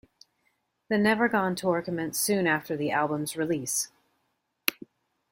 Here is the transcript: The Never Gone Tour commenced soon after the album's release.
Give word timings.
The 0.89 0.97
Never 0.97 1.29
Gone 1.29 1.53
Tour 1.53 1.83
commenced 1.83 2.23
soon 2.23 2.47
after 2.47 2.75
the 2.75 2.89
album's 2.89 3.37
release. 3.37 3.89